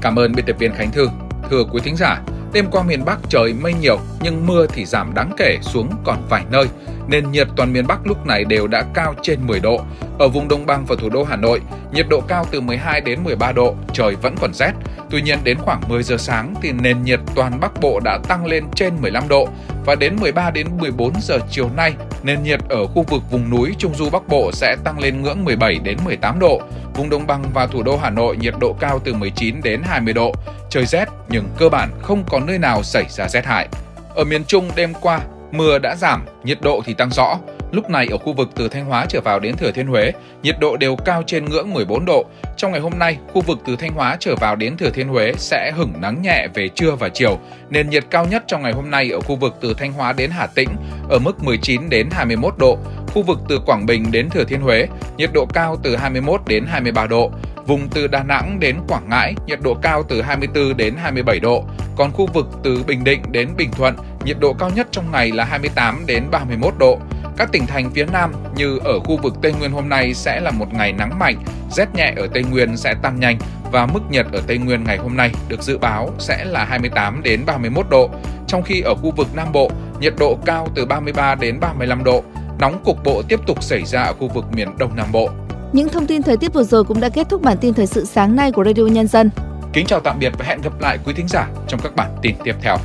Cảm 0.01 0.19
ơn 0.19 0.33
biên 0.33 0.45
tập 0.47 0.57
viên 0.59 0.75
Khánh 0.75 0.91
Thư. 0.93 1.09
Thưa 1.51 1.65
quý 1.73 1.81
thính 1.85 1.97
giả, 1.97 2.21
đêm 2.53 2.67
qua 2.71 2.83
miền 2.83 3.05
Bắc 3.05 3.19
trời 3.29 3.53
mây 3.53 3.75
nhiều 3.75 3.99
nhưng 4.21 4.47
mưa 4.47 4.67
thì 4.67 4.85
giảm 4.85 5.15
đáng 5.15 5.31
kể 5.37 5.59
xuống 5.63 5.91
còn 6.05 6.19
vài 6.29 6.45
nơi 6.51 6.67
nền 7.09 7.31
nhiệt 7.31 7.49
toàn 7.57 7.73
miền 7.73 7.87
Bắc 7.87 8.07
lúc 8.07 8.27
này 8.27 8.45
đều 8.45 8.67
đã 8.67 8.85
cao 8.95 9.15
trên 9.23 9.47
10 9.47 9.61
độ. 9.61 9.81
Ở 10.19 10.29
vùng 10.29 10.49
Đông 10.49 10.67
Băng 10.67 10.85
và 10.87 10.97
thủ 11.01 11.09
đô 11.09 11.25
Hà 11.25 11.37
Nội, 11.37 11.61
nhiệt 11.93 12.07
độ 12.09 12.21
cao 12.21 12.47
từ 12.51 12.61
12 12.61 13.01
đến 13.01 13.25
13 13.25 13.53
độ, 13.53 13.75
trời 13.93 14.17
vẫn 14.17 14.35
còn 14.41 14.55
rét. 14.55 14.73
Tuy 15.11 15.23
nhiên 15.23 15.39
đến 15.45 15.59
khoảng 15.59 15.81
10 15.89 16.03
giờ 16.03 16.17
sáng 16.17 16.55
thì 16.63 16.73
nền 16.73 17.03
nhiệt 17.03 17.21
toàn 17.35 17.61
Bắc 17.61 17.81
Bộ 17.81 18.01
đã 18.05 18.19
tăng 18.29 18.47
lên 18.47 18.65
trên 18.75 18.93
15 19.01 19.29
độ 19.29 19.49
và 19.85 19.95
đến 19.95 20.17
13 20.21 20.51
đến 20.51 20.67
14 20.79 21.13
giờ 21.21 21.39
chiều 21.51 21.71
nay, 21.77 21.95
nền 22.23 22.43
nhiệt 22.43 22.61
ở 22.69 22.87
khu 22.87 23.03
vực 23.03 23.23
vùng 23.31 23.51
núi 23.51 23.75
Trung 23.79 23.95
du 23.95 24.11
Bắc 24.11 24.29
Bộ 24.29 24.51
sẽ 24.53 24.77
tăng 24.85 24.99
lên 24.99 25.23
ngưỡng 25.23 25.45
17 25.45 25.75
đến 25.75 25.99
18 26.05 26.39
độ. 26.39 26.63
Vùng 26.95 27.11
Đông 27.11 27.27
Băng 27.27 27.45
và 27.55 27.67
thủ 27.67 27.83
đô 27.83 27.97
Hà 27.97 28.11
Nội 28.11 28.37
nhiệt 28.37 28.55
độ 28.61 28.73
cao 28.81 29.01
từ 29.05 29.15
19 29.15 29.61
đến 29.63 29.83
20 29.85 30.15
độ. 30.15 30.35
Trời 30.73 30.87
rét 30.87 31.09
nhưng 31.29 31.49
cơ 31.59 31.69
bản 31.69 31.91
không 32.03 32.25
có 32.29 32.41
nơi 32.41 32.59
nào 32.59 32.83
xảy 32.83 33.05
ra 33.09 33.29
rét 33.29 33.45
hại. 33.45 33.69
Ở 34.15 34.25
miền 34.25 34.45
Trung 34.45 34.71
đêm 34.77 34.93
qua, 35.01 35.21
Mưa 35.53 35.79
đã 35.79 35.97
giảm, 35.97 36.25
nhiệt 36.45 36.59
độ 36.61 36.83
thì 36.85 36.95
tăng 36.95 37.11
rõ. 37.11 37.39
Lúc 37.73 37.91
này 37.91 38.09
ở 38.11 38.19
khu 38.19 38.33
vực 38.33 38.49
từ 38.55 38.69
Thanh 38.69 38.85
Hóa 38.85 39.07
trở 39.09 39.21
vào 39.21 39.41
đến 39.41 39.57
Thừa 39.57 39.71
Thiên 39.71 39.87
Huế, 39.87 40.13
nhiệt 40.43 40.57
độ 40.61 40.77
đều 40.77 40.97
cao 40.97 41.23
trên 41.27 41.45
ngưỡng 41.45 41.75
14 41.75 42.05
độ. 42.05 42.25
Trong 42.57 42.73
ngày 42.73 42.81
hôm 42.81 42.99
nay, 42.99 43.19
khu 43.33 43.41
vực 43.41 43.59
từ 43.67 43.77
Thanh 43.77 43.93
Hóa 43.93 44.17
trở 44.21 44.37
vào 44.37 44.57
đến 44.57 44.77
Thừa 44.77 44.91
Thiên 44.91 45.09
Huế 45.09 45.33
sẽ 45.37 45.73
hửng 45.77 45.93
nắng 46.01 46.23
nhẹ 46.23 46.47
về 46.55 46.69
trưa 46.69 46.91
và 46.91 47.09
chiều. 47.09 47.39
Nền 47.71 47.91
nhiệt 47.91 48.05
cao 48.11 48.27
nhất 48.27 48.45
trong 48.47 48.63
ngày 48.63 48.73
hôm 48.73 48.91
nay 48.91 49.11
ở 49.11 49.21
khu 49.21 49.37
vực 49.37 49.55
từ 49.61 49.75
Thanh 49.75 49.93
Hóa 49.93 50.13
đến 50.13 50.31
Hà 50.31 50.47
Tĩnh 50.47 50.69
ở 51.09 51.19
mức 51.19 51.45
19 51.45 51.89
đến 51.89 52.09
21 52.11 52.55
độ. 52.59 52.79
Khu 53.07 53.23
vực 53.23 53.39
từ 53.49 53.59
Quảng 53.67 53.87
Bình 53.87 54.05
đến 54.13 54.31
Thừa 54.31 54.45
Thiên 54.45 54.61
Huế, 54.61 54.87
nhiệt 55.17 55.31
độ 55.33 55.47
cao 55.55 55.77
từ 55.83 55.97
21 55.97 56.41
đến 56.47 56.65
23 56.69 57.07
độ. 57.07 57.31
Vùng 57.67 57.89
từ 57.89 58.07
Đà 58.07 58.23
Nẵng 58.23 58.61
đến 58.61 58.77
Quảng 58.89 59.09
Ngãi, 59.09 59.35
nhiệt 59.47 59.59
độ 59.63 59.75
cao 59.83 60.03
từ 60.09 60.23
24 60.23 60.77
đến 60.77 60.95
27 60.97 61.41
độ. 61.41 61.65
Còn 61.97 62.13
khu 62.13 62.29
vực 62.35 62.47
từ 62.63 62.85
Bình 62.87 63.05
Định 63.05 63.23
đến 63.31 63.49
Bình 63.57 63.71
Thuận, 63.71 63.97
nhiệt 64.25 64.37
độ 64.41 64.53
cao 64.53 64.71
nhất 64.75 64.89
trong 64.91 65.11
ngày 65.13 65.31
là 65.31 65.45
28 65.45 66.07
đến 66.07 66.25
31 66.31 66.75
độ. 66.79 66.99
Các 67.37 67.53
tỉnh 67.53 67.67
thành 67.67 67.91
phía 67.91 68.07
Nam 68.13 68.33
như 68.57 68.79
ở 68.85 69.01
khu 69.01 69.17
vực 69.23 69.35
Tây 69.43 69.53
Nguyên 69.53 69.71
hôm 69.71 69.89
nay 69.89 70.15
sẽ 70.15 70.41
là 70.41 70.51
một 70.51 70.75
ngày 70.75 70.93
nắng 70.93 71.19
mạnh, 71.19 71.37
rét 71.71 71.95
nhẹ 71.95 72.13
ở 72.17 72.29
Tây 72.35 72.45
Nguyên 72.51 72.77
sẽ 72.77 72.95
tăng 73.03 73.21
nhanh 73.21 73.39
và 73.73 73.87
mức 73.87 74.01
nhiệt 74.11 74.27
ở 74.33 74.41
Tây 74.47 74.59
Nguyên 74.59 74.85
ngày 74.85 74.97
hôm 74.97 75.17
nay 75.17 75.31
được 75.49 75.63
dự 75.63 75.79
báo 75.79 76.11
sẽ 76.19 76.45
là 76.45 76.65
28 76.65 77.23
đến 77.23 77.41
31 77.47 77.87
độ. 77.91 78.11
Trong 78.47 78.63
khi 78.63 78.81
ở 78.81 78.95
khu 78.95 79.11
vực 79.11 79.29
Nam 79.35 79.53
Bộ, 79.53 79.71
nhiệt 80.01 80.15
độ 80.19 80.39
cao 80.45 80.69
từ 80.75 80.87
33 80.87 81.35
đến 81.35 81.61
35 81.61 82.05
độ, 82.05 82.23
nóng 82.59 82.83
cục 82.85 83.05
bộ 83.05 83.23
tiếp 83.29 83.41
tục 83.47 83.63
xảy 83.63 83.85
ra 83.85 84.03
ở 84.03 84.13
khu 84.13 84.29
vực 84.29 84.45
miền 84.53 84.69
Đông 84.79 84.97
Nam 84.97 85.07
Bộ. 85.13 85.31
Những 85.73 85.89
thông 85.89 86.07
tin 86.07 86.23
thời 86.23 86.37
tiết 86.37 86.53
vừa 86.53 86.63
rồi 86.63 86.85
cũng 86.85 87.01
đã 87.01 87.09
kết 87.09 87.29
thúc 87.29 87.43
bản 87.43 87.57
tin 87.61 87.75
thời 87.75 87.87
sự 87.87 88.05
sáng 88.05 88.37
nay 88.37 88.53
của 88.53 88.65
Radio 88.65 88.83
Nhân 88.83 89.07
dân. 89.07 89.31
Kính 89.73 89.87
chào 89.87 90.01
tạm 90.01 90.19
biệt 90.19 90.33
và 90.39 90.45
hẹn 90.45 90.61
gặp 90.63 90.81
lại 90.81 90.99
quý 91.05 91.13
thính 91.17 91.29
giả 91.29 91.49
trong 91.69 91.81
các 91.83 91.97
bản 91.97 92.11
tin 92.23 92.35
tiếp 92.45 92.55
theo. 92.63 92.77